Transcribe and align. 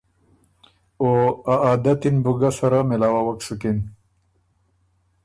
او 1.01 1.07
ا 1.53 1.55
عادتی 1.65 2.09
ن 2.13 2.17
بُو 2.23 2.31
ګۀ 2.39 2.49
سَرَه 2.57 2.79
مېلاوَوَک 2.89 3.39
سُکِن۔ 3.45 3.77